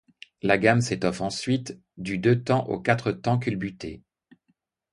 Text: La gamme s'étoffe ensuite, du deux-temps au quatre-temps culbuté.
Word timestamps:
La 0.41 0.57
gamme 0.57 0.81
s'étoffe 0.81 1.21
ensuite, 1.21 1.79
du 1.97 2.17
deux-temps 2.17 2.65
au 2.65 2.79
quatre-temps 2.79 3.37
culbuté. 3.37 4.01